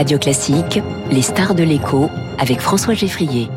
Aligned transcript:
Radio 0.00 0.16
Classique, 0.16 0.80
les 1.10 1.20
stars 1.20 1.54
de 1.54 1.62
l'écho 1.62 2.08
avec 2.38 2.62
François 2.62 2.94
Geffrier. 2.94 3.50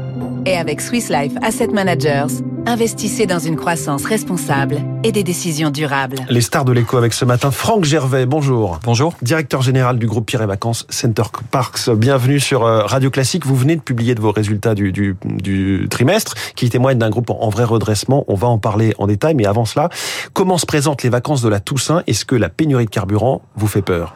Et 0.45 0.57
avec 0.57 0.81
Swiss 0.81 1.07
Life 1.07 1.31
Asset 1.41 1.67
Managers, 1.67 2.43
investissez 2.65 3.25
dans 3.25 3.39
une 3.39 3.55
croissance 3.55 4.03
responsable 4.03 4.81
et 5.05 5.13
des 5.13 5.23
décisions 5.23 5.69
durables. 5.69 6.17
Les 6.27 6.41
stars 6.41 6.65
de 6.65 6.73
l'écho 6.73 6.97
avec 6.97 7.13
ce 7.13 7.23
matin, 7.23 7.49
Franck 7.49 7.85
Gervais, 7.85 8.25
bonjour. 8.25 8.77
Bonjour. 8.83 9.13
Directeur 9.21 9.61
général 9.61 9.97
du 9.97 10.05
groupe 10.05 10.25
Pierre 10.25 10.41
et 10.41 10.45
Vacances 10.45 10.85
Center 10.89 11.23
Parks. 11.49 11.89
Bienvenue 11.91 12.41
sur 12.41 12.65
euh, 12.65 12.81
Radio 12.81 13.09
Classique. 13.09 13.45
Vous 13.45 13.55
venez 13.55 13.77
de 13.77 13.81
publier 13.81 14.13
de 14.13 14.19
vos 14.19 14.31
résultats 14.31 14.75
du, 14.75 14.91
du, 14.91 15.15
du 15.23 15.87
trimestre 15.89 16.35
qui 16.57 16.69
témoignent 16.69 16.99
d'un 16.99 17.09
groupe 17.09 17.29
en 17.29 17.47
vrai 17.47 17.63
redressement. 17.63 18.25
On 18.27 18.35
va 18.35 18.49
en 18.49 18.57
parler 18.57 18.93
en 18.97 19.07
détail, 19.07 19.33
mais 19.33 19.45
avant 19.45 19.63
cela, 19.63 19.87
comment 20.33 20.57
se 20.57 20.65
présentent 20.65 21.03
les 21.03 21.09
vacances 21.09 21.41
de 21.41 21.47
la 21.47 21.61
Toussaint? 21.61 22.03
Est-ce 22.05 22.25
que 22.25 22.35
la 22.35 22.49
pénurie 22.49 22.83
de 22.83 22.89
carburant 22.89 23.43
vous 23.55 23.67
fait 23.67 23.81
peur? 23.81 24.13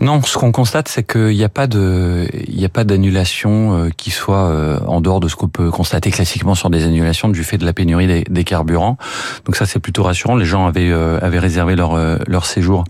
Non, 0.00 0.22
ce 0.22 0.38
qu'on 0.38 0.52
constate, 0.52 0.88
c'est 0.88 1.02
qu'il 1.02 1.36
n'y 1.36 1.44
a 1.44 1.48
pas 1.48 1.66
de, 1.66 2.26
il 2.46 2.56
n'y 2.56 2.64
a 2.64 2.68
pas 2.68 2.84
d'annulation 2.84 3.76
euh, 3.76 3.90
qui 3.96 4.10
soit 4.10 4.46
euh, 4.46 4.78
en 4.86 5.00
dehors 5.00 5.20
de 5.20 5.28
ce 5.28 5.36
qu'on 5.36 5.48
peut 5.48 5.70
constater 5.70 6.10
classiquement 6.10 6.54
sur 6.54 6.70
des 6.70 6.84
annulations 6.84 7.28
du 7.28 7.42
fait 7.42 7.58
de 7.58 7.64
la 7.64 7.72
pénurie 7.72 8.06
des, 8.06 8.24
des 8.28 8.44
carburants. 8.44 8.96
Donc 9.44 9.56
ça, 9.56 9.66
c'est 9.66 9.80
plutôt 9.80 10.04
rassurant. 10.04 10.36
Les 10.36 10.44
gens 10.44 10.66
avaient 10.66 10.90
euh, 10.90 11.18
avaient 11.20 11.38
réservé 11.40 11.74
leur 11.76 11.96
leur 12.28 12.46
séjour. 12.46 12.84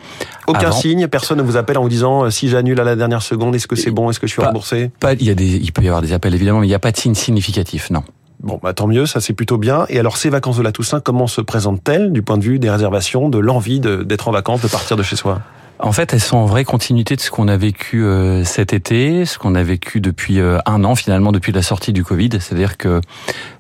Aucun 0.47 0.69
avant. 0.69 0.73
signe, 0.73 1.09
personne 1.09 1.39
ne 1.39 1.43
vous 1.43 1.57
appelle 1.57 1.79
en 1.79 1.83
vous 1.83 1.89
disant 1.89 2.31
si 2.31 2.49
j'annule 2.49 2.81
à 2.81 2.85
la 2.85 2.97
dernière 2.97 3.23
seconde, 3.23 3.55
est-ce 3.55 3.67
que 3.67 3.77
c'est 3.77 3.91
bon, 3.91 4.11
est-ce 4.11 4.21
que 4.21 4.27
je 4.27 4.33
suis 4.33 4.41
Pas- 4.41 4.49
remboursé? 4.49 4.91
Pas, 5.01 5.15
il 5.15 5.25
y 5.25 5.31
a 5.31 5.35
des, 5.35 5.57
il 5.57 5.73
peut 5.73 5.83
y 5.83 5.89
avoir 5.89 6.03
des 6.03 6.13
appels 6.13 6.35
évidemment, 6.35 6.61
mais 6.61 6.67
il 6.67 6.71
n'y 6.71 6.75
a 6.75 6.79
pas 6.79 6.93
de 6.93 6.97
signe 6.97 7.15
significatif, 7.15 7.91
non. 7.91 8.03
Bon, 8.41 8.61
bah, 8.63 8.73
tant 8.73 8.87
mieux, 8.87 9.05
ça 9.07 9.21
c'est 9.21 9.33
plutôt 9.33 9.59
bien. 9.59 9.85
Et 9.89 9.99
alors, 9.99 10.17
ces 10.17 10.31
vacances 10.31 10.57
de 10.59 10.63
la 10.63 10.71
Toussaint, 10.73 11.01
comment 11.01 11.27
se 11.27 11.41
présentent-elles 11.41 12.13
du 12.13 12.23
point 12.23 12.39
de 12.39 12.45
vue 12.45 12.59
des 12.61 12.71
réservations, 12.71 13.29
de 13.29 13.39
l'envie 13.39 13.81
d'être 13.81 14.29
en 14.29 14.31
vacances, 14.31 14.63
de 14.63 14.69
partir 14.69 14.97
de 14.97 15.03
chez 15.03 15.17
soi? 15.17 15.41
En 15.81 15.93
fait, 15.93 16.13
elles 16.13 16.21
sont 16.21 16.37
en 16.37 16.47
vraie 16.47 16.65
continuité 16.65 17.15
de 17.15 17.21
ce 17.21 17.31
qu'on 17.31 17.47
a 17.49 17.57
vécu 17.57 18.05
euh, 18.05 18.43
cet 18.45 18.73
été, 18.73 19.25
ce 19.25 19.39
qu'on 19.39 19.55
a 19.55 19.63
vécu 19.63 20.01
depuis 20.01 20.41
euh, 20.41 20.59
un 20.67 20.83
an 20.85 20.95
finalement, 20.95 21.31
depuis 21.33 21.53
la 21.53 21.63
sortie 21.63 21.93
du 21.93 22.03
Covid. 22.05 22.31
C'est-à-dire 22.33 22.77
que 22.77 23.01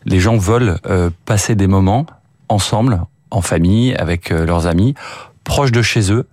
les 0.04 0.18
gens 0.18 0.36
veulent 0.36 0.78
euh, 0.86 1.10
passer 1.26 1.54
des 1.54 1.66
moments 1.68 2.06
ensemble, 2.48 3.00
en 3.30 3.40
famille, 3.40 3.94
avec 3.94 4.32
euh, 4.32 4.46
leurs 4.46 4.66
amis, 4.66 4.94
proches 5.44 5.70
de 5.72 5.82
chez 5.82 6.12
eux, 6.12 6.26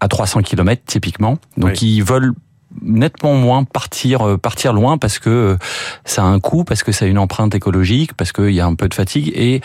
à 0.00 0.08
300 0.08 0.42
km 0.42 0.82
typiquement. 0.84 1.38
Donc 1.56 1.72
Oui. 1.80 1.96
ils 1.96 2.02
veulent 2.04 2.32
nettement 2.82 3.34
moins 3.34 3.64
partir 3.64 4.26
euh, 4.26 4.36
partir 4.38 4.72
loin 4.72 4.96
parce 4.96 5.18
que 5.18 5.28
euh, 5.28 5.56
ça 6.04 6.22
a 6.22 6.26
un 6.26 6.38
coût 6.40 6.62
parce 6.64 6.82
que 6.84 6.92
ça 6.92 7.04
a 7.04 7.08
une 7.08 7.18
empreinte 7.18 7.54
écologique 7.54 8.14
parce 8.14 8.30
qu'il 8.32 8.50
y 8.52 8.60
a 8.60 8.66
un 8.66 8.74
peu 8.76 8.88
de 8.88 8.94
fatigue 8.94 9.32
et 9.34 9.60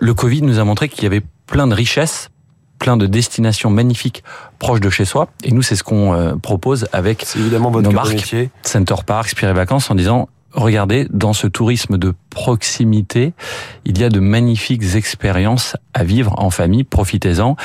le 0.00 0.12
Covid 0.14 0.42
nous 0.42 0.58
a 0.58 0.64
montré 0.64 0.88
qu'il 0.90 1.02
y 1.04 1.06
avait 1.06 1.22
plein 1.46 1.66
de 1.66 1.74
richesses 1.74 2.28
plein 2.82 2.96
de 2.96 3.06
destinations 3.06 3.70
magnifiques 3.70 4.24
proches 4.58 4.80
de 4.80 4.90
chez 4.90 5.04
soi 5.04 5.28
et 5.44 5.52
nous 5.52 5.62
c'est 5.62 5.76
ce 5.76 5.84
qu'on 5.84 6.12
euh, 6.14 6.34
propose 6.34 6.88
avec 6.92 7.24
évidemment 7.36 7.70
votre 7.70 7.88
Nos 7.88 7.94
marques. 7.94 8.12
métier. 8.14 8.50
Center 8.62 8.96
Park, 9.06 9.28
Spire 9.28 9.54
Vacances 9.54 9.88
en 9.90 9.94
disant 9.94 10.28
regardez 10.52 11.06
dans 11.10 11.32
ce 11.32 11.46
tourisme 11.46 11.96
de 11.96 12.12
proximité 12.30 13.34
il 13.84 13.98
y 14.00 14.04
a 14.04 14.08
de 14.08 14.20
magnifiques 14.20 14.96
expériences 14.96 15.76
à 15.94 16.02
vivre 16.02 16.34
en 16.38 16.50
famille 16.50 16.84
profitez-en 16.84 17.56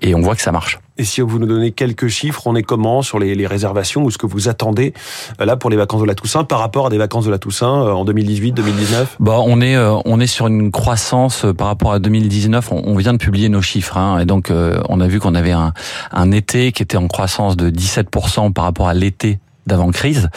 et 0.00 0.14
on 0.14 0.20
voit 0.22 0.34
que 0.36 0.42
ça 0.42 0.52
marche 0.52 0.78
Et 0.98 1.04
si 1.04 1.22
vous 1.22 1.38
nous 1.38 1.46
donnez 1.46 1.72
quelques 1.72 2.08
chiffres, 2.08 2.46
on 2.46 2.54
est 2.54 2.62
comment 2.62 3.00
sur 3.02 3.18
les, 3.18 3.46
réservations 3.46 4.04
ou 4.04 4.10
ce 4.10 4.18
que 4.18 4.26
vous 4.26 4.48
attendez 4.48 4.92
euh, 5.40 5.44
là 5.46 5.56
pour 5.56 5.70
les 5.70 5.76
vacances 5.76 6.02
de 6.02 6.06
la 6.06 6.14
Toussaint 6.14 6.44
par 6.44 6.58
rapport 6.58 6.86
à 6.86 6.90
des 6.90 6.98
vacances 6.98 7.24
de 7.24 7.30
la 7.30 7.38
Toussaint 7.38 7.82
euh, 7.82 7.92
en 7.92 8.04
2018, 8.04 8.52
2019 8.52 9.16
Bon, 9.18 9.42
on 9.46 9.60
est 9.60 9.74
euh, 9.74 9.96
on 10.04 10.20
est 10.20 10.26
sur 10.26 10.46
une 10.46 10.70
croissance 10.70 11.46
par 11.56 11.68
rapport 11.68 11.92
à 11.92 11.98
2019. 11.98 12.72
On, 12.72 12.96
vient 12.96 13.12
de 13.12 13.18
publier 13.18 13.48
nos 13.48 13.62
chiffres, 13.62 13.96
hein, 13.96 14.18
et 14.20 14.26
donc 14.26 14.52
on 14.88 15.00
a 15.00 15.08
vu 15.08 15.18
qu'on 15.18 15.34
avait 15.34 15.52
un, 15.52 15.72
un 16.12 16.30
été 16.30 16.72
qui 16.72 16.82
était 16.82 16.96
en 16.96 17.08
croissance 17.08 17.56
de 17.56 17.70
17% 17.70 18.52
par 18.52 18.64
rapport 18.64 18.88
à 18.88 18.94
l'été 18.94 19.38
d'avant 19.66 19.90
crise 19.90 20.28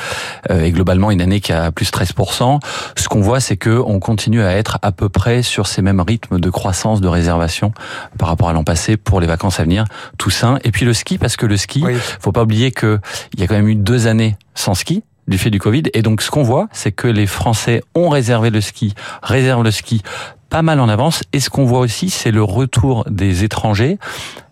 euh, 0.51 0.63
et 0.63 0.71
globalement 0.71 1.11
une 1.11 1.21
année 1.21 1.39
qui 1.39 1.51
a 1.53 1.71
plus 1.71 1.89
13%. 1.91 2.59
Ce 2.97 3.07
qu'on 3.07 3.21
voit, 3.21 3.39
c'est 3.39 3.57
que 3.57 3.81
on 3.85 3.99
continue 3.99 4.41
à 4.41 4.51
être 4.55 4.77
à 4.81 4.91
peu 4.91 5.09
près 5.09 5.41
sur 5.43 5.67
ces 5.67 5.81
mêmes 5.81 6.01
rythmes 6.01 6.39
de 6.39 6.49
croissance 6.49 7.01
de 7.01 7.07
réservation 7.07 7.71
par 8.17 8.27
rapport 8.29 8.49
à 8.49 8.53
l'an 8.53 8.63
passé 8.63 8.97
pour 8.97 9.19
les 9.19 9.27
vacances 9.27 9.59
à 9.59 9.63
venir, 9.63 9.85
Toussaint 10.17 10.59
et 10.63 10.71
puis 10.71 10.85
le 10.85 10.93
ski 10.93 11.17
parce 11.17 11.37
que 11.37 11.45
le 11.45 11.57
ski, 11.57 11.81
Oui. 11.83 11.95
faut 12.19 12.31
pas 12.31 12.43
oublier 12.43 12.71
que 12.71 12.99
il 13.33 13.39
y 13.39 13.43
a 13.43 13.47
quand 13.47 13.55
même 13.55 13.67
eu 13.67 13.75
deux 13.75 14.07
années 14.07 14.37
sans 14.53 14.73
ski 14.73 15.03
du 15.27 15.37
fait 15.39 15.49
du 15.49 15.59
Covid. 15.59 15.83
Et 15.93 16.03
donc, 16.03 16.21
ce 16.21 16.29
qu'on 16.29 16.43
voit, 16.43 16.67
c'est 16.71 16.91
que 16.91 17.07
les 17.07 17.25
Français 17.25 17.81
ont 17.95 18.09
réservé 18.09 18.51
le 18.51 18.61
ski, 18.61 18.93
réservent 19.23 19.63
le 19.63 19.71
ski 19.71 20.03
pas 20.49 20.61
mal 20.61 20.79
en 20.79 20.87
avance. 20.87 21.23
Et 21.33 21.39
ce 21.39 21.49
qu'on 21.49 21.65
voit 21.65 21.79
aussi, 21.79 22.11
c'est 22.11 22.29
le 22.31 22.43
retour 22.43 23.03
des 23.09 23.43
étrangers, 23.43 23.97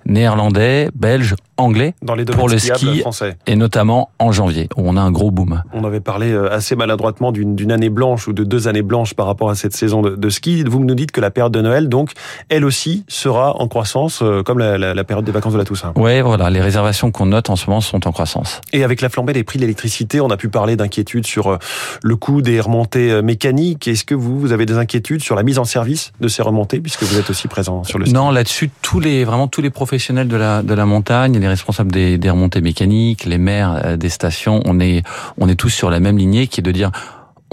néerlandais, 0.05 0.89
belges, 0.95 1.35
anglais, 1.57 1.93
dans 2.01 2.15
les 2.15 2.25
Pour 2.25 2.49
le 2.49 2.57
ski, 2.57 2.99
français. 3.01 3.37
et 3.47 3.55
notamment 3.55 4.09
en 4.19 4.31
janvier, 4.31 4.67
où 4.75 4.81
on 4.85 4.97
a 4.97 5.01
un 5.01 5.11
gros 5.11 5.29
boom. 5.31 5.61
On 5.73 5.83
avait 5.83 5.99
parlé 5.99 6.31
euh, 6.31 6.51
assez 6.51 6.75
maladroitement 6.75 7.31
d'une 7.31 7.71
année 7.71 7.89
blanche 7.89 8.27
ou 8.27 8.33
de 8.33 8.43
deux 8.43 8.67
années 8.67 8.81
blanches 8.81 9.13
par 9.13 9.27
rapport 9.27 9.49
à 9.49 9.55
cette 9.55 9.75
saison 9.75 10.01
de, 10.01 10.15
de 10.15 10.29
ski. 10.29 10.63
Vous 10.63 10.83
nous 10.83 10.95
dites 10.95 11.11
que 11.11 11.21
la 11.21 11.29
période 11.31 11.53
de 11.53 11.61
Noël, 11.61 11.89
donc, 11.89 12.11
elle 12.49 12.65
aussi 12.65 13.05
sera 13.07 13.55
en 13.61 13.67
croissance 13.67 14.21
euh, 14.23 14.41
comme 14.43 14.59
la, 14.59 14.77
la- 14.77 14.93
la 14.93 15.03
période 15.03 15.25
des 15.25 15.31
vacances 15.31 15.53
de 15.53 15.57
la 15.59 15.63
Toussaint. 15.65 15.93
Ouais, 15.95 16.21
voilà, 16.21 16.49
les 16.49 16.61
réservations 16.61 17.11
qu'on 17.11 17.27
note 17.27 17.49
en 17.49 17.55
ce 17.55 17.69
moment 17.69 17.81
sont 17.81 18.07
en 18.07 18.11
croissance. 18.11 18.59
Et 18.73 18.83
avec 18.83 19.01
la 19.01 19.09
flambée 19.09 19.33
des 19.33 19.43
prix 19.43 19.57
de 19.59 19.63
l'électricité, 19.63 20.19
on 20.21 20.29
a 20.31 20.37
pu 20.37 20.49
parler 20.49 20.75
d'inquiétudes 20.75 21.27
sur 21.27 21.47
euh, 21.47 21.57
le 22.03 22.15
coût 22.15 22.41
des 22.41 22.59
remontées 22.59 23.21
mécaniques. 23.21 23.87
Est-ce 23.87 24.03
que 24.05 24.15
vous, 24.15 24.39
vous 24.39 24.51
avez 24.51 24.65
des 24.65 24.77
inquiétudes 24.77 25.21
sur 25.21 25.35
la 25.35 25.43
mise 25.43 25.59
en 25.59 25.65
service 25.65 26.11
de 26.19 26.27
ces 26.27 26.41
remontées, 26.41 26.79
puisque 26.79 27.03
vous 27.03 27.19
êtes 27.19 27.29
aussi 27.29 27.47
présent 27.47 27.83
sur 27.83 27.99
le 27.99 28.05
ski? 28.05 28.13
Non, 28.13 28.31
là-dessus, 28.31 28.71
tous 28.81 28.99
les 28.99 29.23
vraiment 29.23 29.47
tous 29.47 29.61
les 29.61 29.69
professionnels 29.69 29.92
de 29.97 30.35
la 30.37 30.63
de 30.63 30.73
la 30.73 30.85
montagne, 30.85 31.37
les 31.39 31.47
responsables 31.47 31.91
des, 31.91 32.17
des 32.17 32.29
remontées 32.29 32.61
mécaniques, 32.61 33.25
les 33.25 33.37
maires 33.37 33.79
euh, 33.85 33.97
des 33.97 34.09
stations, 34.09 34.61
on 34.65 34.79
est 34.79 35.03
on 35.37 35.47
est 35.47 35.55
tous 35.55 35.69
sur 35.69 35.89
la 35.89 35.99
même 35.99 36.17
lignée, 36.17 36.47
qui 36.47 36.61
est 36.61 36.63
de 36.63 36.71
dire 36.71 36.91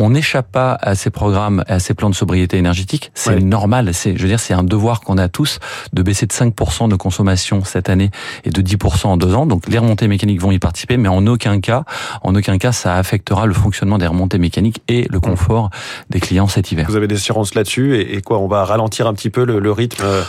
on 0.03 0.09
n'échappe 0.09 0.51
pas 0.51 0.79
à 0.81 0.95
ces 0.95 1.11
programmes, 1.11 1.63
à 1.69 1.79
ces 1.79 1.93
plans 1.93 2.09
de 2.09 2.15
sobriété 2.15 2.57
énergétique. 2.57 3.11
C'est 3.13 3.35
Ouais. 3.35 3.41
normal. 3.41 3.93
C'est, 3.93 4.17
je 4.17 4.23
veux 4.23 4.29
dire, 4.29 4.41
c'est 4.41 4.55
un 4.55 4.63
devoir 4.63 5.03
qu'on 5.03 5.19
a 5.19 5.29
tous 5.29 5.59
de 5.93 6.01
baisser 6.03 6.25
de 6.25 6.33
5% 6.33 6.89
de 6.89 6.97
consommation 6.97 7.65
cette 7.65 7.91
année 7.91 8.11
et 8.45 8.49
de 8.51 8.63
10% 8.63 9.09
en 9.09 9.17
deux 9.19 9.35
ans. 9.35 9.45
Donc, 9.45 9.69
les 9.69 9.77
remontées 9.77 10.09
mécaniques 10.09 10.41
vont 10.41 10.53
y 10.53 10.59
participer, 10.59 10.97
mais 10.97 11.11
en 11.11 11.27
aucun 11.27 11.61
cas, 11.61 11.85
en 12.23 12.35
aucun 12.35 12.57
cas, 12.57 12.73
ça 12.73 12.95
affectera 12.97 13.45
le 13.45 13.53
fonctionnement 13.53 13.99
des 13.99 14.07
remontées 14.07 14.39
mécaniques 14.39 14.81
et 14.89 15.07
le 15.11 15.21
confort 15.21 15.69
des 16.09 16.19
clients 16.21 16.49
cet 16.49 16.73
hiver. 16.73 16.87
Vous 16.89 16.97
avez 16.97 17.07
des 17.07 17.17
assurances 17.17 17.55
là-dessus 17.55 17.97
et, 17.97 18.17
et 18.17 18.23
quoi 18.23 18.39
On 18.39 18.49
va 18.49 18.65
ralentir 18.65 19.07
un 19.07 19.13
petit 19.13 19.29
peu 19.29 19.45
le, 19.45 19.59
le 19.59 19.71
rythme 19.71 20.03
euh, 20.03 20.23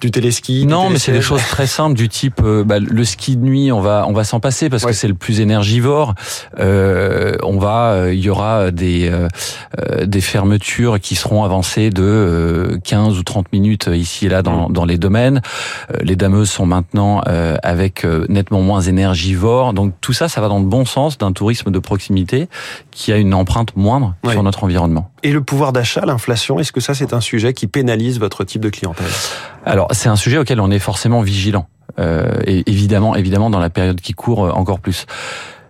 du 0.00 0.10
téléski 0.10 0.66
Non, 0.66 0.90
mais 0.90 0.98
c'est 0.98 1.12
des 1.12 1.22
choses 1.22 1.42
très 1.48 1.66
simples 1.66 1.94
du 1.96 2.08
type 2.08 2.40
euh, 2.44 2.64
bah, 2.64 2.78
le 2.78 3.04
ski 3.04 3.36
de 3.36 3.42
nuit, 3.42 3.72
on 3.72 3.80
va 3.80 4.04
on 4.08 4.12
va 4.12 4.24
s'en 4.24 4.40
passer 4.40 4.68
parce 4.68 4.84
Ouais. 4.84 4.90
que 4.90 4.96
c'est 4.96 5.08
le 5.08 5.14
plus 5.14 5.40
énergivore. 5.40 6.14
Euh, 6.58 7.34
on 7.42 7.58
va, 7.58 7.92
euh, 7.92 8.14
il 8.14 8.20
y 8.20 8.28
aura 8.28 8.70
des 8.70 9.08
euh, 9.10 9.28
des 10.04 10.20
fermetures 10.20 11.00
qui 11.00 11.14
seront 11.14 11.44
avancées 11.44 11.88
de 11.90 12.02
euh, 12.02 12.78
15 12.84 13.18
ou 13.18 13.22
30 13.22 13.52
minutes 13.52 13.88
ici 13.92 14.26
et 14.26 14.28
là 14.28 14.42
dans, 14.42 14.68
dans 14.68 14.84
les 14.84 14.98
domaines. 14.98 15.40
Les 16.02 16.14
dameuses 16.16 16.50
sont 16.50 16.66
maintenant 16.66 17.22
euh, 17.26 17.56
avec 17.62 18.04
nettement 18.28 18.60
moins 18.60 18.82
énergivores. 18.82 19.72
Donc 19.72 19.94
tout 20.02 20.12
ça, 20.12 20.28
ça 20.28 20.40
va 20.42 20.48
dans 20.48 20.58
le 20.58 20.66
bon 20.66 20.84
sens 20.84 21.16
d'un 21.16 21.32
tourisme 21.32 21.70
de 21.70 21.78
proximité 21.78 22.48
qui 22.90 23.12
a 23.12 23.16
une 23.16 23.32
empreinte 23.34 23.74
moindre 23.76 24.14
Ouais. 24.24 24.32
sur 24.32 24.42
notre 24.42 24.64
environnement. 24.64 25.10
Et 25.26 25.32
le 25.32 25.42
pouvoir 25.42 25.72
d'achat, 25.72 26.06
l'inflation, 26.06 26.60
est-ce 26.60 26.70
que 26.70 26.78
ça 26.78 26.94
c'est 26.94 27.12
un 27.12 27.20
sujet 27.20 27.52
qui 27.52 27.66
pénalise 27.66 28.20
votre 28.20 28.44
type 28.44 28.62
de 28.62 28.68
clientèle? 28.68 29.08
Alors, 29.64 29.88
c'est 29.90 30.08
un 30.08 30.14
sujet 30.14 30.38
auquel 30.38 30.60
on 30.60 30.70
est 30.70 30.78
forcément 30.78 31.20
vigilant. 31.20 31.66
Euh, 31.98 32.38
évidemment, 32.46 33.16
évidemment, 33.16 33.50
dans 33.50 33.58
la 33.58 33.68
période 33.68 34.00
qui 34.00 34.12
court, 34.12 34.44
euh, 34.44 34.50
encore 34.52 34.78
plus. 34.78 35.04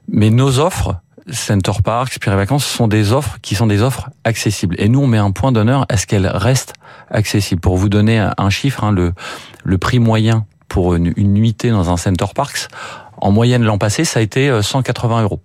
Mais 0.09 0.29
nos 0.29 0.59
offres, 0.59 0.97
Center 1.31 1.73
Park, 1.83 2.13
Spirit 2.13 2.37
Vacances, 2.37 2.67
sont 2.67 2.87
des 2.87 3.15
offres 3.15 3.39
qui 3.41 3.55
sont 3.55 3.67
des 3.67 3.81
offres 3.81 4.11
accessibles. 4.25 4.77
Et 4.79 4.91
nous, 4.91 5.01
on 5.01 5.07
met 5.07 5.17
un 5.17 5.31
point 5.31 5.53
d'honneur 5.53 5.87
à 5.89 5.97
ce 5.97 6.07
qu'elles 6.07 6.27
restent 6.27 6.75
accessibles. 7.11 7.63
Pour 7.63 7.79
vous 7.79 7.89
donner 7.89 8.19
un- 8.19 8.51
chiffre, 8.51 8.85
hein, 8.85 8.93
le, 8.93 9.79
prix 9.79 10.01
moyen 10.01 10.45
pour 10.69 10.95
une, 10.95 11.15
une 11.17 11.33
nuitée 11.33 11.71
dans 11.71 11.89
un 11.89 11.97
Center 11.97 12.27
Parks, 12.35 12.69
en 13.17 13.31
moyenne 13.31 13.65
l'an 13.65 13.79
passé, 13.79 14.05
ça 14.05 14.21
a 14.21 14.23
été 14.23 14.51
euh, 14.51 14.61
180 14.61 15.23
euros. 15.23 15.41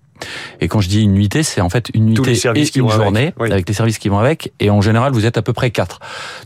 Et 0.59 0.67
quand 0.67 0.81
je 0.81 0.89
dis 0.89 1.01
une 1.01 1.13
nuitée, 1.13 1.43
c'est 1.43 1.61
en 1.61 1.69
fait 1.69 1.89
une 1.93 2.05
nuitée 2.05 2.31
et 2.31 2.63
qui 2.63 2.79
une 2.79 2.85
avec, 2.85 2.95
journée 2.95 3.33
oui. 3.39 3.51
avec 3.51 3.67
les 3.67 3.73
services 3.73 3.99
qui 3.99 4.09
vont 4.09 4.19
avec. 4.19 4.53
Et 4.59 4.69
en 4.69 4.81
général, 4.81 5.13
vous 5.13 5.25
êtes 5.25 5.37
à 5.37 5.41
peu 5.41 5.53
près 5.53 5.71
quatre. 5.71 5.99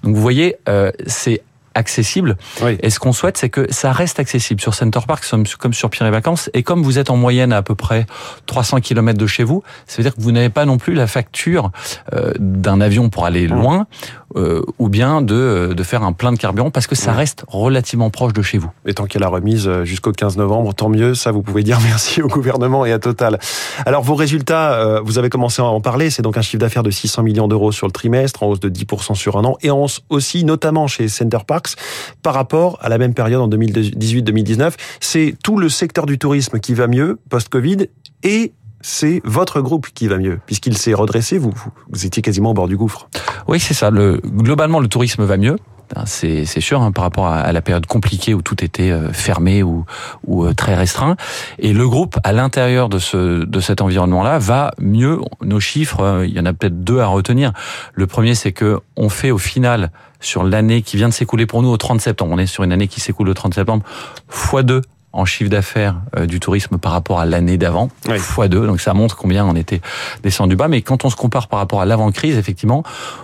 Donc 0.03 0.15
vous 0.15 0.21
voyez, 0.21 0.55
euh, 0.69 0.91
c'est 1.07 1.41
accessible. 1.75 2.37
Oui. 2.63 2.77
Et 2.81 2.89
ce 2.89 2.99
qu'on 2.99 3.11
souhaite, 3.11 3.37
c'est 3.37 3.49
que 3.49 3.71
ça 3.71 3.91
reste 3.91 4.19
accessible 4.19 4.61
sur 4.61 4.73
Center 4.73 5.01
Park, 5.05 5.25
comme, 5.29 5.45
comme 5.59 5.73
sur 5.73 5.89
Pierre 5.89 6.07
et 6.07 6.11
Vacances. 6.11 6.49
Et 6.53 6.63
comme 6.63 6.81
vous 6.81 6.97
êtes 6.97 7.09
en 7.09 7.17
moyenne 7.17 7.53
à, 7.53 7.57
à 7.57 7.61
peu 7.61 7.75
près 7.75 8.05
300 8.47 8.79
km 8.79 9.19
de 9.19 9.27
chez 9.27 9.43
vous, 9.43 9.61
ça 9.85 9.97
veut 9.97 10.03
dire 10.03 10.15
que 10.15 10.21
vous 10.21 10.31
n'avez 10.31 10.49
pas 10.49 10.65
non 10.65 10.77
plus 10.77 10.93
la 10.93 11.05
facture 11.05 11.71
euh, 12.13 12.31
d'un 12.39 12.81
avion 12.81 13.09
pour 13.09 13.25
aller 13.25 13.47
loin, 13.47 13.87
euh, 14.35 14.61
ou 14.79 14.89
bien 14.89 15.21
de, 15.21 15.73
de 15.75 15.83
faire 15.83 16.03
un 16.03 16.11
plein 16.13 16.31
de 16.31 16.37
carburant, 16.37 16.69
parce 16.71 16.87
que 16.87 16.95
ça 16.95 17.11
Ouais. 17.11 17.17
reste 17.17 17.45
relativement 17.47 18.09
proche 18.09 18.33
de 18.33 18.41
chez 18.41 18.57
vous. 18.57 18.69
Et 18.85 18.93
tant 18.93 19.05
qu'il 19.05 19.21
y 19.21 19.23
a 19.23 19.27
la 19.27 19.31
remise 19.33 19.67
euh, 19.67 19.85
jusqu'au 19.85 20.11
15 20.11 20.37
novembre, 20.37 20.73
tant 20.73 20.89
mieux. 20.89 21.13
Ça, 21.15 21.31
vous 21.31 21.41
pouvez 21.41 21.63
dire 21.63 21.79
merci 21.83 22.21
au 22.21 22.27
gouvernement 22.27 22.85
et 22.85 22.91
à 22.91 22.99
Total. 22.99 23.39
Alors, 23.85 24.03
vos 24.03 24.15
résultats, 24.15 24.73
euh, 24.73 25.01
vous 25.03 25.17
avez 25.17 25.29
commencé 25.29 25.61
à 25.61 25.65
en 25.65 25.81
parler. 25.81 26.09
C'est 26.09 26.21
donc 26.21 26.37
un 26.37 26.41
chiffre 26.41 26.59
d'affaires 26.59 26.83
de 26.83 26.91
600 26.91 27.23
millions 27.23 27.47
d'euros 27.47 27.71
sur 27.71 27.87
le 27.87 27.91
trimestre, 27.93 28.43
en 28.43 28.47
hausse 28.47 28.59
de 28.59 28.69
10% 28.69 29.15
sur 29.15 29.37
un 29.37 29.45
an, 29.45 29.57
et 29.61 29.71
en 29.71 29.81
hausse 29.83 30.01
aussi, 30.09 30.43
notamment 30.43 30.87
chez 30.87 31.07
Center 31.07 31.39
Parks, 31.47 31.75
par 32.21 32.33
rapport 32.33 32.77
à 32.81 32.89
la 32.89 32.97
même 32.97 33.13
période 33.13 33.41
en 33.41 33.47
2018-2019. 33.47 34.73
C'est 34.99 35.35
tout 35.43 35.57
le 35.57 35.69
secteur 35.69 36.05
du 36.05 36.17
tourisme 36.17 36.59
qui 36.59 36.73
va 36.73 36.87
mieux, 36.87 37.19
post-Covid, 37.29 37.87
et 38.23 38.53
c'est 38.85 39.19
votre 39.23 39.61
groupe 39.61 39.87
qui 39.95 40.07
va 40.07 40.19
mieux, 40.19 40.39
puisqu'il 40.45 40.77
s'est 40.77 40.93
redressé, 40.93 41.39
vous, 41.39 41.53
vous 41.89 42.05
étiez 42.05 42.21
quasiment 42.21 42.51
au 42.51 42.53
bord 42.53 42.67
du 42.67 42.77
gouffre. 42.77 43.09
Oui, 43.47 43.59
c'est 43.59 43.73
ça. 43.73 43.89
Le, 43.89 44.21
globalement, 44.23 44.79
le 44.79 44.87
tourisme 44.87 45.23
va 45.23 45.37
mieux. 45.37 45.57
C'est 46.05 46.45
sûr 46.45 46.81
hein, 46.81 46.91
par 46.91 47.03
rapport 47.03 47.27
à, 47.27 47.51
la 47.51 47.61
période 47.61 47.87
compliquée 47.87 48.35
où 48.35 48.43
tout 48.43 48.63
était 48.63 48.91
euh, 48.91 49.11
fermé 49.11 49.63
ou, 49.63 49.85
ou 50.25 50.45
euh, 50.45 50.53
très 50.53 50.75
restreint. 50.75 51.15
Et 51.57 51.73
le 51.73 51.87
groupe, 51.87 52.17
à 52.23 52.31
l'intérieur 52.31 52.89
de, 52.89 52.99
ce, 52.99 53.43
de 53.43 53.59
cet 53.59 53.81
environnement-là, 53.81 54.37
va 54.37 54.71
mieux. 54.79 55.19
Nos 55.41 55.59
chiffres, 55.59 56.01
euh, 56.01 56.27
il 56.27 56.33
y 56.33 56.39
en 56.39 56.45
a 56.45 56.53
peut-être 56.53 56.83
deux 56.83 56.99
à 56.99 57.07
retenir. 57.07 57.53
Le 57.93 58.05
premier, 58.05 58.35
c'est 58.35 58.51
que 58.51 58.79
on 58.97 59.09
fait 59.09 59.31
au 59.31 59.39
final 59.39 59.91
sur 60.19 60.43
l'année 60.43 60.83
qui 60.83 60.97
vient 60.97 61.09
de 61.09 61.13
s'écouler 61.13 61.47
pour 61.47 61.63
nous 61.63 61.69
au 61.69 61.77
30 61.77 62.01
septembre. 62.01 62.33
On 62.35 62.39
est 62.39 62.45
sur 62.45 62.63
une 62.63 62.71
année 62.71 62.87
qui 62.87 62.99
s'écoule 62.99 63.29
au 63.29 63.33
30 63.33 63.55
septembre, 63.55 63.83
fois 64.27 64.61
deux 64.61 64.81
en 65.15 65.25
chiffre 65.25 65.49
d'affaires 65.49 65.95
euh, 66.17 66.25
du 66.25 66.39
tourisme 66.39 66.77
par 66.77 66.91
rapport 66.91 67.19
à 67.19 67.25
l'année 67.25 67.57
d'avant, 67.57 67.89
fois 68.17 68.47
deux. 68.47 68.67
Donc 68.67 68.81
ça 68.81 68.93
montre 68.93 69.15
combien 69.15 69.45
on 69.45 69.55
était 69.55 69.81
descendu 70.23 70.55
bas. 70.55 70.67
Mais 70.67 70.81
quand 70.81 71.05
on 71.05 71.09
se 71.09 71.15
compare 71.15 71.47
par 71.47 71.59
rapport 71.59 71.81
à 71.81 71.85
l'avant-crise, 71.85 72.37
effectivement, 72.37 72.83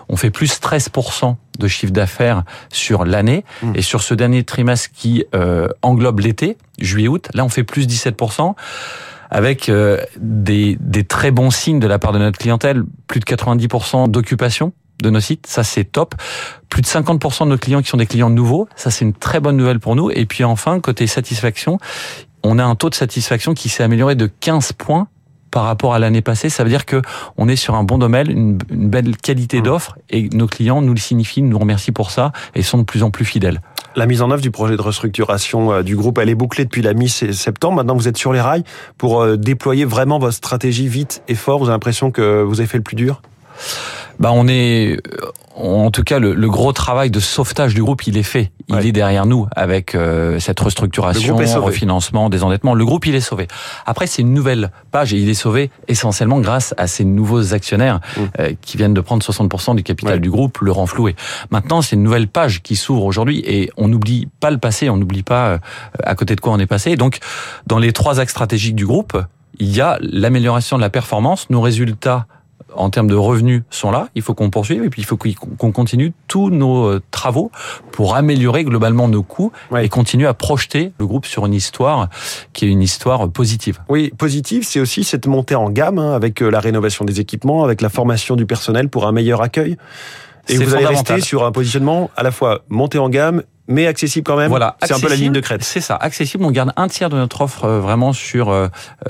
on 0.10 0.16
fait 0.16 0.32
plus 0.32 0.60
13% 0.60 1.36
de 1.60 1.68
chiffre 1.68 1.92
d'affaires 1.92 2.44
sur 2.72 3.06
l'année. 3.06 3.44
Mmh. 3.62 3.74
Et 3.76 3.82
sur 3.82 4.02
ce 4.02 4.14
dernier 4.14 4.44
trimestre 4.44 4.90
qui 4.94 5.26
euh, 5.36 5.68
englobe 5.82 6.20
l'été, 6.20 6.58
juillet-août, 6.80 7.30
là 7.34 7.44
on 7.46 7.50
fait 7.50 7.64
plus 7.64 7.86
17% 7.88 8.56
avec 9.30 9.70
euh, 9.70 9.98
des, 10.20 10.78
des, 10.82 11.06
très 11.06 11.32
bons 11.32 11.52
signes 11.52 11.80
de 11.80 11.88
la 11.88 12.00
part 12.00 12.12
de 12.12 12.20
notre 12.20 12.38
clientèle, 12.38 12.84
plus 13.08 13.22
de 13.22 13.26
90% 13.26 14.12
d'occupation 14.12 14.74
de 15.02 15.10
nos 15.10 15.20
sites, 15.20 15.48
ça 15.48 15.64
c'est 15.64 15.86
top. 15.86 16.16
Plus 16.70 16.82
de 16.82 16.88
50% 16.88 17.46
de 17.46 17.50
nos 17.50 17.58
clients 17.58 17.82
qui 17.82 17.90
sont 17.90 17.98
des 17.98 18.06
clients 18.06 18.30
nouveaux, 18.30 18.68
ça 18.76 18.92
c'est 18.92 19.06
une 19.06 19.14
très 19.14 19.40
bonne 19.40 19.58
nouvelle 19.58 19.80
pour 19.80 19.96
nous. 19.96 20.12
Et 20.12 20.26
puis 20.26 20.44
enfin, 20.44 20.80
côté 20.80 21.08
satisfaction, 21.08 21.78
on 22.44 22.60
a 22.60 22.64
un 22.64 22.76
taux 22.76 22.90
de 22.90 22.96
satisfaction 22.96 23.54
qui 23.54 23.70
s'est 23.70 23.84
amélioré 23.84 24.16
de 24.16 24.30
15 24.40 24.74
points 24.74 25.08
par 25.52 25.66
rapport 25.66 25.94
à 25.94 26.00
l'année 26.00 26.22
passée. 26.22 26.50
Ça 26.50 26.64
veut 26.64 26.70
dire 26.70 26.86
que 26.86 27.02
on 27.38 27.48
est 27.48 27.56
sur 27.56 27.76
un 27.76 27.84
bon 27.84 27.98
domaine, 27.98 28.30
une, 28.30 28.58
belle 28.90 29.18
qualité 29.18 29.60
mmh. 29.60 29.64
d'offre 29.64 29.98
et 30.10 30.30
nos 30.30 30.48
clients 30.48 30.82
nous 30.82 30.94
le 30.94 31.00
signifient, 31.00 31.42
nous 31.42 31.60
remercient 31.60 31.92
pour 31.92 32.10
ça 32.10 32.32
et 32.56 32.64
sont 32.64 32.78
de 32.78 32.84
plus 32.84 33.04
en 33.04 33.12
plus 33.12 33.26
fidèles. 33.26 33.62
La 33.98 34.06
mise 34.06 34.22
en 34.22 34.32
œuvre 34.32 34.42
du 34.42 34.52
projet 34.52 34.78
de 34.78 34.82
restructuration 34.82 35.74
euh, 35.74 35.84
du 35.84 35.98
groupe, 35.98 36.18
elle 36.18 36.30
est 36.30 36.36
bouclée 36.36 36.64
depuis 36.64 36.82
la 36.82 36.94
mi-septembre. 36.94 37.76
Maintenant, 37.76 37.96
vous 37.96 38.08
êtes 38.08 38.18
sur 38.18 38.32
les 38.32 38.40
rails 38.40 38.64
pour 38.98 39.22
euh, 39.22 39.36
déployer 39.36 39.84
vraiment 39.84 40.18
votre 40.18 40.34
stratégie 40.34 40.88
vite 40.88 41.22
et 41.28 41.36
fort. 41.36 41.60
Vous 41.60 41.66
avez 41.66 41.74
l'impression 41.74 42.10
que 42.10 42.42
vous 42.42 42.62
avez 42.62 42.68
fait 42.68 42.78
le 42.78 42.84
plus 42.84 42.96
dur? 42.96 43.22
Bah 44.20 44.32
on 44.34 44.48
est, 44.48 44.98
en 45.56 45.92
tout 45.92 46.04
cas, 46.04 46.20
le, 46.20 46.34
gros 46.50 46.72
travail 46.74 47.12
de 47.12 47.20
sauvetage 47.20 47.74
du 47.74 47.84
groupe, 47.84 48.06
il 48.08 48.18
est 48.18 48.24
fait. 48.24 48.52
Il 48.70 48.86
est 48.86 48.92
derrière 48.92 49.26
nous 49.26 49.48
avec 49.56 49.96
euh, 49.96 50.40
cette 50.40 50.60
restructuration, 50.60 51.36
refinancement, 51.36 52.30
désendettement. 52.30 52.74
Le 52.74 52.86
groupe, 52.86 53.06
il 53.06 53.16
est 53.16 53.22
sauvé. 53.22 53.48
Après, 53.86 54.08
c'est 54.08 54.22
une 54.22 54.34
nouvelle 54.34 54.72
page 54.92 55.14
et 55.14 55.18
il 55.18 55.28
est 55.28 55.34
sauvé 55.34 55.72
essentiellement 55.88 56.40
grâce 56.40 56.74
à 56.78 56.88
ces 56.88 57.04
nouveaux 57.04 57.54
actionnaires 57.54 58.00
mmh. 58.00 58.22
euh, 58.40 58.54
qui 58.62 58.78
viennent 58.78 58.94
de 58.94 59.02
prendre 59.02 59.24
60% 59.24 59.76
du 59.76 59.84
capital 59.84 60.20
du 60.20 60.30
groupe, 60.30 60.60
le 60.60 60.72
renflouer. 60.72 61.16
Maintenant, 61.50 61.82
c'est 61.82 61.96
une 61.96 62.04
nouvelle 62.04 62.28
page 62.28 62.62
qui 62.62 62.76
s'ouvre 62.76 63.04
aujourd'hui 63.04 63.44
et 63.46 63.72
on 63.76 63.88
n'oublie 63.88 64.30
pas 64.40 64.52
le 64.52 64.58
passé, 64.58 64.90
on 64.90 64.98
n'oublie 64.98 65.24
pas 65.24 65.48
euh, 65.48 65.58
à 66.04 66.16
côté 66.16 66.36
de 66.36 66.42
quoi 66.42 66.54
on 66.54 66.60
est 66.60 66.68
passé. 66.68 66.96
Donc, 66.96 67.20
dans 67.68 67.80
les 67.80 67.92
trois 67.92 68.20
axes 68.20 68.32
stratégiques 68.32 68.76
du 68.76 68.86
groupe, 68.86 69.18
il 69.60 69.76
y 69.76 69.82
a 69.82 69.98
l'amélioration 70.02 70.78
de 70.78 70.82
la 70.82 70.90
performance, 70.90 71.50
nos 71.50 71.62
résultats 71.62 72.26
en 72.76 72.90
termes 72.90 73.08
de 73.08 73.16
revenus 73.16 73.64
sont 73.70 73.92
là. 73.92 74.08
Il 74.16 74.22
faut 74.22 74.34
qu'on 74.34 74.50
poursuive 74.50 74.84
et 74.84 74.90
puis 74.90 75.02
il 75.02 75.06
faut 75.06 75.18
qu'on 75.18 75.72
continue 75.72 76.14
tous 76.28 76.50
nos 76.50 76.86
euh, 76.86 77.02
travaux 77.12 77.52
pour 77.92 78.16
améliorer 78.16 78.64
globalement 78.64 79.08
nos 79.08 79.24
coûts 79.24 79.52
et 79.78 79.90
continuer 79.90 80.28
à 80.28 80.34
projeter 80.34 80.92
le 81.00 81.06
groupe 81.06 81.26
sur 81.26 81.46
une 81.46 81.54
histoire 81.54 82.10
qui 82.54 82.66
est 82.66 82.70
une 82.70 82.82
histoire 82.82 83.30
positive. 83.30 83.80
Oui, 83.90 84.12
positive, 84.18 84.64
c'est 84.66 84.80
aussi 84.80 85.04
cette 85.04 85.28
montée 85.28 85.56
en 85.56 85.70
gamme 85.70 86.00
hein, 86.00 86.14
avec 86.14 86.42
euh, 86.42 86.50
la 86.50 86.60
rénovation 86.60 87.06
des 87.06 87.20
équipements, 87.20 87.64
avec 87.64 87.82
la 87.82 87.90
formation 87.90 88.36
du 88.36 88.46
personnel 88.46 88.90
pour 88.90 89.08
un 89.08 89.12
meilleur 89.12 89.42
accueil. 89.42 89.78
Et 90.50 90.58
vous 90.58 90.74
allez 90.74 90.88
rester 90.88 91.22
sur 91.22 91.46
un 91.46 91.52
positionnement 91.52 92.10
à 92.18 92.24
la 92.24 92.32
fois 92.32 92.62
monté 92.70 92.98
en 92.98 93.10
gamme 93.10 93.44
mais 93.68 93.88
accessible 93.88 94.26
quand 94.26 94.36
même. 94.36 94.50
Voilà, 94.50 94.76
c'est 94.84 94.92
un 94.92 95.00
peu 95.00 95.08
la 95.08 95.16
ligne 95.16 95.32
de 95.32 95.40
crête. 95.40 95.64
C'est 95.64 95.80
ça, 95.80 95.96
accessible. 95.96 96.44
On 96.44 96.52
garde 96.52 96.74
un 96.76 96.90
tiers 96.90 97.10
de 97.10 97.16
notre 97.16 97.40
offre 97.42 97.64
euh, 97.64 97.80
vraiment 97.80 98.12
sur 98.12 98.54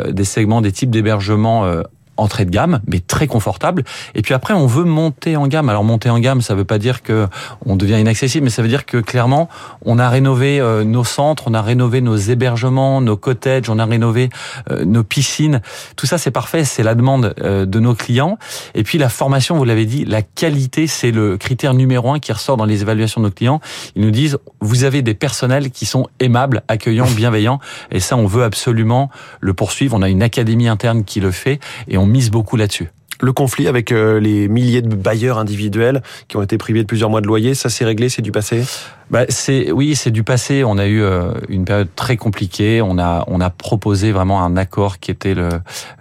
des 0.07 0.25
segments, 0.25 0.61
des 0.61 0.71
types 0.71 0.91
d'hébergement 0.91 1.81
entrée 2.17 2.45
de 2.45 2.51
gamme, 2.51 2.81
mais 2.87 2.99
très 2.99 3.27
confortable. 3.27 3.83
Et 4.15 4.21
puis 4.21 4.33
après, 4.33 4.53
on 4.53 4.67
veut 4.67 4.83
monter 4.83 5.35
en 5.35 5.47
gamme. 5.47 5.69
Alors 5.69 5.83
monter 5.83 6.09
en 6.09 6.19
gamme, 6.19 6.41
ça 6.41 6.55
veut 6.55 6.65
pas 6.65 6.77
dire 6.77 7.01
que 7.01 7.27
on 7.65 7.75
devient 7.75 7.99
inaccessible, 7.99 8.43
mais 8.45 8.49
ça 8.49 8.61
veut 8.61 8.67
dire 8.67 8.85
que 8.85 8.97
clairement, 8.97 9.49
on 9.85 9.97
a 9.99 10.09
rénové 10.09 10.59
euh, 10.59 10.83
nos 10.83 11.03
centres, 11.03 11.45
on 11.47 11.53
a 11.53 11.61
rénové 11.61 12.01
nos 12.01 12.17
hébergements, 12.17 13.01
nos 13.01 13.17
cottages, 13.17 13.69
on 13.69 13.79
a 13.79 13.85
rénové 13.85 14.29
euh, 14.69 14.85
nos 14.85 15.03
piscines. 15.03 15.61
Tout 15.95 16.05
ça, 16.05 16.17
c'est 16.17 16.31
parfait, 16.31 16.63
c'est 16.63 16.83
la 16.83 16.95
demande 16.95 17.33
euh, 17.41 17.65
de 17.65 17.79
nos 17.79 17.95
clients. 17.95 18.37
Et 18.75 18.83
puis 18.83 18.97
la 18.97 19.09
formation, 19.09 19.57
vous 19.57 19.65
l'avez 19.65 19.85
dit, 19.85 20.05
la 20.05 20.21
qualité, 20.21 20.87
c'est 20.87 21.11
le 21.11 21.37
critère 21.37 21.73
numéro 21.73 22.11
un 22.11 22.19
qui 22.19 22.31
ressort 22.31 22.57
dans 22.57 22.65
les 22.65 22.81
évaluations 22.81 23.21
de 23.21 23.27
nos 23.27 23.31
clients. 23.31 23.61
Ils 23.95 24.03
nous 24.03 24.11
disent, 24.11 24.37
vous 24.59 24.83
avez 24.83 25.01
des 25.01 25.13
personnels 25.13 25.71
qui 25.71 25.85
sont 25.85 26.07
aimables, 26.19 26.63
accueillants, 26.67 27.09
bienveillants, 27.15 27.59
et 27.91 27.99
ça, 27.99 28.15
on 28.17 28.25
veut 28.25 28.43
absolument 28.43 29.09
le 29.39 29.53
poursuivre. 29.53 29.95
On 29.97 30.01
a 30.01 30.09
une 30.09 30.23
académie 30.23 30.67
interne 30.67 31.03
qui 31.03 31.19
le 31.19 31.31
fait, 31.31 31.59
mise 32.05 32.31
beaucoup 32.31 32.57
là-dessus. 32.57 32.89
Le 33.21 33.33
conflit 33.33 33.67
avec 33.67 33.91
euh, 33.91 34.19
les 34.19 34.47
milliers 34.47 34.81
de 34.81 34.95
bailleurs 34.95 35.37
individuels 35.37 36.01
qui 36.27 36.37
ont 36.37 36.41
été 36.41 36.57
privés 36.57 36.81
de 36.81 36.87
plusieurs 36.87 37.09
mois 37.09 37.21
de 37.21 37.27
loyer, 37.27 37.53
ça 37.53 37.69
s'est 37.69 37.85
réglé, 37.85 38.09
c'est 38.09 38.23
du 38.23 38.31
passé? 38.31 38.63
Bah, 39.11 39.25
c'est 39.29 39.71
oui, 39.71 39.95
c'est 39.95 40.09
du 40.09 40.23
passé. 40.23 40.63
On 40.63 40.77
a 40.77 40.87
eu 40.87 41.01
euh, 41.01 41.33
une 41.49 41.65
période 41.65 41.89
très 41.95 42.17
compliquée. 42.17 42.81
On 42.81 42.97
a 42.97 43.25
on 43.27 43.41
a 43.41 43.49
proposé 43.49 44.11
vraiment 44.11 44.43
un 44.43 44.57
accord 44.57 44.99
qui 44.99 45.11
était 45.11 45.33
le 45.33 45.49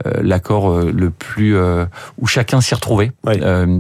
euh, 0.07 0.13
l'accord 0.23 0.81
le 0.81 1.11
plus 1.11 1.57
où 2.19 2.27
chacun 2.27 2.61
s'y 2.61 2.75
retrouvait 2.75 3.13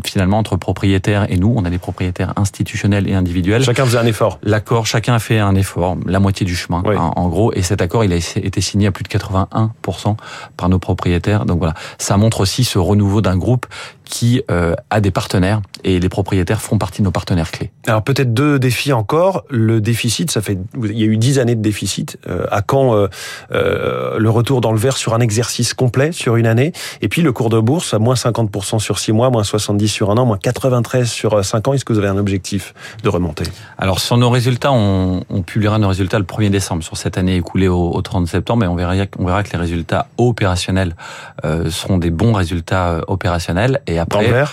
finalement 0.04 0.38
entre 0.38 0.56
propriétaires 0.56 1.30
et 1.30 1.36
nous. 1.36 1.52
On 1.56 1.64
a 1.64 1.70
des 1.70 1.78
propriétaires 1.78 2.32
institutionnels 2.36 3.08
et 3.08 3.14
individuels. 3.14 3.62
Chacun 3.62 3.84
faisait 3.84 3.98
un 3.98 4.06
effort. 4.06 4.38
L'accord, 4.42 4.86
chacun 4.86 5.14
a 5.14 5.18
fait 5.18 5.38
un 5.38 5.54
effort, 5.54 5.96
la 6.06 6.18
moitié 6.18 6.44
du 6.44 6.56
chemin 6.56 6.82
hein, 6.84 7.12
en 7.14 7.28
gros. 7.28 7.52
Et 7.52 7.62
cet 7.62 7.82
accord, 7.82 8.04
il 8.04 8.12
a 8.12 8.16
été 8.16 8.60
signé 8.60 8.88
à 8.88 8.92
plus 8.92 9.04
de 9.04 9.08
81% 9.08 10.16
par 10.56 10.68
nos 10.68 10.78
propriétaires. 10.78 11.46
Donc 11.46 11.58
voilà, 11.58 11.74
ça 11.98 12.16
montre 12.16 12.40
aussi 12.40 12.64
ce 12.64 12.78
renouveau 12.78 13.20
d'un 13.20 13.36
groupe 13.36 13.66
qui 14.10 14.42
euh, 14.50 14.74
a 14.90 15.00
des 15.00 15.10
partenaires 15.10 15.62
et 15.84 15.98
les 16.00 16.08
propriétaires 16.08 16.60
font 16.60 16.76
partie 16.76 17.00
de 17.00 17.04
nos 17.04 17.12
partenaires 17.12 17.50
clés. 17.50 17.70
Alors 17.86 18.02
peut-être 18.02 18.34
deux 18.34 18.58
défis 18.58 18.92
encore. 18.92 19.44
Le 19.48 19.80
déficit, 19.80 20.30
ça 20.30 20.42
fait 20.42 20.58
il 20.82 20.98
y 20.98 21.04
a 21.04 21.06
eu 21.06 21.16
dix 21.16 21.38
années 21.38 21.54
de 21.54 21.62
déficit. 21.62 22.18
Euh, 22.28 22.44
à 22.50 22.60
quand 22.60 22.94
euh, 22.94 23.08
euh, 23.52 24.18
le 24.18 24.30
retour 24.30 24.60
dans 24.60 24.72
le 24.72 24.78
vert 24.78 24.96
sur 24.96 25.14
un 25.14 25.20
exercice 25.20 25.72
complet 25.74 26.12
sur 26.12 26.36
une 26.36 26.46
année 26.46 26.72
Et 27.00 27.08
puis 27.08 27.22
le 27.22 27.32
cours 27.32 27.50
de 27.50 27.60
bourse 27.60 27.94
à 27.94 27.98
moins 27.98 28.14
50% 28.14 28.80
sur 28.80 28.98
six 28.98 29.12
mois, 29.12 29.30
moins 29.30 29.44
70 29.44 29.88
sur 29.88 30.10
un 30.10 30.16
an, 30.16 30.26
moins 30.26 30.38
93 30.38 31.08
sur 31.08 31.44
cinq 31.44 31.68
ans. 31.68 31.72
Est-ce 31.72 31.84
que 31.84 31.92
vous 31.92 31.98
avez 32.00 32.08
un 32.08 32.18
objectif 32.18 32.74
de 33.04 33.08
remonter? 33.08 33.44
Alors 33.78 34.00
sur 34.00 34.16
nos 34.16 34.28
résultats, 34.28 34.72
on, 34.72 35.22
on, 35.30 35.42
publiera 35.42 35.78
nos 35.78 35.88
résultats 35.88 36.18
le 36.18 36.24
1er 36.24 36.50
décembre 36.50 36.82
sur 36.82 36.96
cette 36.96 37.16
année 37.16 37.36
écoulée 37.36 37.68
au, 37.68 37.92
au 37.92 38.02
30 38.02 38.26
septembre, 38.26 38.64
et 38.64 38.66
on 38.66 38.74
verra, 38.74 38.94
on 39.18 39.24
verra 39.24 39.42
que 39.44 39.52
les 39.52 39.58
résultats 39.58 40.08
opérationnels 40.18 40.96
euh, 41.44 41.70
seront 41.70 41.98
des 41.98 42.10
bons 42.10 42.32
résultats 42.32 43.00
opérationnels 43.06 43.80
et 43.86 43.99
après, 44.00 44.30
dans 44.30 44.36
le 44.36 44.46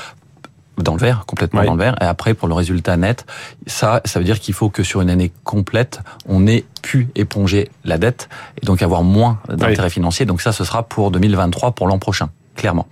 dans 0.84 0.94
le 0.94 1.00
vert, 1.00 1.26
complètement 1.26 1.64
dans 1.64 1.74
le 1.74 1.80
vert. 1.80 1.96
Et 2.02 2.06
après, 2.06 2.34
pour 2.34 2.48
le 2.48 2.54
résultat 2.54 2.98
net, 2.98 3.26
ça, 3.66 4.02
ça 4.06 4.20
veut 4.20 4.26
dire 4.26 4.40
qu'il 4.40 4.54
faut 4.54 4.70
que 4.70 4.84
sur 4.84 5.02
une 5.02 5.10
année 5.10 5.32
complète, 5.44 6.02
on 6.28 6.46
ait 6.48 6.66
pu 6.82 7.10
éponger 7.16 7.70
la 7.84 7.98
dette 7.98 8.30
et 8.62 8.66
donc 8.66 8.82
avoir 8.82 9.04
moins 9.04 9.40
d'intérêts 9.50 9.90
financiers. 9.90 10.26
Donc 10.26 10.42
ça, 10.42 10.52
ce 10.52 10.64
sera 10.64 10.84
pour 10.84 11.12
2023, 11.12 11.72
pour 11.72 11.88
l'an 11.88 12.00
prochain 12.00 12.30
clairement. 12.58 12.88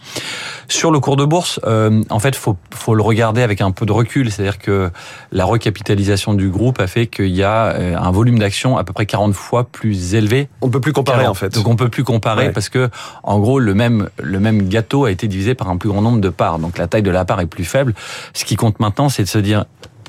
Sur 0.69 0.91
le 0.91 0.99
cours 0.99 1.17
de 1.17 1.25
bourse, 1.25 1.59
euh, 1.65 2.01
en 2.09 2.19
fait, 2.19 2.35
faut 2.35 2.55
faut 2.73 2.95
le 2.95 3.01
regarder 3.01 3.41
avec 3.41 3.59
un 3.59 3.71
peu 3.71 3.85
de 3.85 3.91
recul, 3.91 4.31
c'est-à-dire 4.31 4.57
que 4.57 4.89
la 5.31 5.43
recapitalisation 5.43 6.33
du 6.33 6.49
groupe 6.49 6.79
a 6.79 6.87
fait 6.87 7.07
qu'il 7.07 7.35
y 7.35 7.43
a 7.43 7.65
euh, 7.67 7.97
un 7.97 8.11
volume 8.11 8.39
d'actions 8.39 8.77
à 8.77 8.83
peu 8.83 8.93
près 8.93 9.05
40 9.05 9.33
fois 9.33 9.65
plus 9.65 10.15
élevé. 10.15 10.47
On 10.61 10.67
ne 10.67 10.71
peut 10.71 10.79
plus 10.79 10.93
comparer 10.93 11.27
en 11.27 11.33
fait. 11.33 11.53
Donc 11.53 11.67
on 11.67 11.75
peut 11.75 11.89
plus 11.89 12.03
comparer 12.03 12.51
parce 12.51 12.69
que 12.69 12.89
en 13.23 13.39
gros 13.39 13.59
le 13.59 13.73
même 13.73 14.09
le 14.21 14.39
même 14.39 14.69
gâteau 14.69 15.05
a 15.05 15.11
été 15.11 15.27
divisé 15.27 15.55
par 15.55 15.69
un 15.69 15.77
plus 15.77 15.89
grand 15.89 16.01
nombre 16.01 16.21
de 16.21 16.29
parts. 16.29 16.59
Donc 16.59 16.77
la 16.77 16.87
taille 16.87 17.03
de 17.03 17.11
la 17.11 17.25
part 17.25 17.41
est 17.41 17.47
plus 17.47 17.65
faible. 17.65 17.93
Ce 18.33 18.45
qui 18.45 18.55
compte 18.55 18.79
maintenant, 18.79 19.09
c'est 19.09 19.23
de 19.23 19.27
se 19.27 19.39
dire 19.39 19.65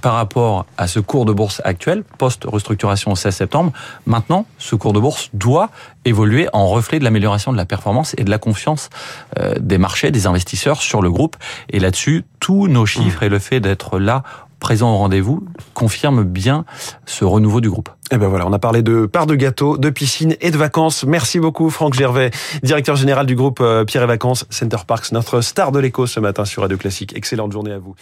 par 0.07 0.15
rapport 0.15 0.67
à 0.79 0.87
ce 0.87 1.01
cours 1.01 1.25
de 1.25 1.33
bourse 1.33 1.61
actuel, 1.65 2.05
post-restructuration 2.17 3.11
au 3.11 3.17
16 3.17 3.35
septembre, 3.35 3.73
maintenant, 4.07 4.47
ce 4.57 4.77
cours 4.77 4.93
de 4.93 5.01
bourse 5.01 5.31
doit 5.33 5.69
évoluer 6.05 6.47
en 6.53 6.69
reflet 6.69 7.01
de 7.01 7.05
l'amélioration 7.05 7.51
de 7.51 7.57
la 7.57 7.65
performance 7.65 8.15
et 8.17 8.23
de 8.23 8.31
la 8.31 8.39
confiance 8.39 8.89
euh, 9.41 9.55
des 9.59 9.79
marchés, 9.79 10.13
des 10.13 10.29
investisseurs 10.29 10.81
sur 10.81 11.03
le 11.03 11.11
groupe. 11.11 11.35
Et 11.71 11.81
là-dessus, 11.81 12.25
tous 12.39 12.69
nos 12.69 12.87
chiffres 12.87 13.25
et 13.25 13.29
le 13.29 13.41
fait 13.41 13.59
d'être 13.59 13.99
là 13.99 14.23
présent 14.61 14.95
au 14.95 14.97
rendez-vous 14.97 15.45
confirment 15.75 16.23
bien 16.23 16.65
ce 17.05 17.25
renouveau 17.25 17.61
du 17.61 17.69
groupe. 17.69 17.89
Et 17.89 18.15
eh 18.15 18.19
ben 18.19 18.29
voilà, 18.29 18.47
on 18.47 18.53
a 18.53 18.61
parlé 18.61 18.83
de 18.83 19.07
part 19.07 19.27
de 19.27 19.35
gâteau, 19.35 19.77
de 19.77 19.91
piscine 19.91 20.37
et 20.41 20.53
de 20.53 20.57
vacances. 20.57 21.03
Merci 21.03 21.41
beaucoup 21.41 21.69
Franck 21.69 21.95
Gervais, 21.95 22.31
directeur 22.63 22.95
général 22.95 23.27
du 23.27 23.35
groupe 23.35 23.59
euh, 23.61 23.85
Pierre 23.85 24.05
et 24.05 24.07
Vacances 24.07 24.47
Center 24.51 24.79
Parks, 24.87 25.11
notre 25.11 25.41
star 25.41 25.73
de 25.73 25.81
l'écho 25.81 26.07
ce 26.07 26.21
matin 26.21 26.45
sur 26.45 26.63
Radio 26.63 26.79
Classique. 26.79 27.17
Excellente 27.17 27.51
journée 27.51 27.73
à 27.73 27.81
vous. 27.81 27.97